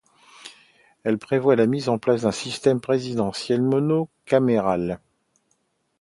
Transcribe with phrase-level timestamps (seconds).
[1.03, 4.99] Elle prévoit la mise en place d'un système présidentiel monocaméral.